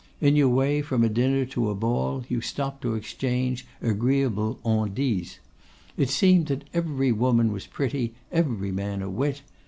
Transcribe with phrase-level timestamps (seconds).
[0.19, 4.95] In your way from a dinner to a ball, you stopped to exchange agreeable on
[4.95, 5.37] dits.
[5.95, 9.43] It seemed that every woman was pretty, every man a wit.